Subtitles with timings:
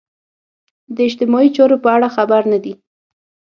[0.95, 2.73] د اجتماعي چارو په اړه خبر نه دي.